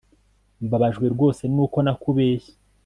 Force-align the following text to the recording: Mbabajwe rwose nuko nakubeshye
Mbabajwe 0.65 1.05
rwose 1.13 1.43
nuko 1.53 1.77
nakubeshye 1.85 2.53